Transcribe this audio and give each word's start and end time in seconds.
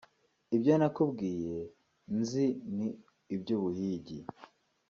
ibyo 0.55 0.73
nakubwiye 0.79 1.57
nzi 2.17 2.45
ni 2.75 2.87
iby’ubuhigi 3.35 4.19